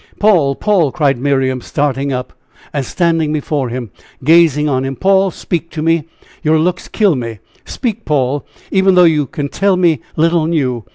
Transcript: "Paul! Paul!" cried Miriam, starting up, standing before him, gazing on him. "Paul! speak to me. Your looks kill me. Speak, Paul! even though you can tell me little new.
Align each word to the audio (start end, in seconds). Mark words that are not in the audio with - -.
"Paul! 0.19 0.55
Paul!" 0.55 0.91
cried 0.91 1.19
Miriam, 1.19 1.61
starting 1.61 2.11
up, 2.11 2.33
standing 2.81 3.31
before 3.31 3.69
him, 3.69 3.91
gazing 4.23 4.67
on 4.67 4.83
him. 4.83 4.95
"Paul! 4.95 5.29
speak 5.29 5.69
to 5.73 5.83
me. 5.83 6.05
Your 6.41 6.57
looks 6.57 6.87
kill 6.87 7.13
me. 7.13 7.37
Speak, 7.65 8.03
Paul! 8.03 8.43
even 8.71 8.95
though 8.95 9.03
you 9.03 9.27
can 9.27 9.47
tell 9.47 9.77
me 9.77 9.99
little 10.17 10.47
new. 10.47 10.85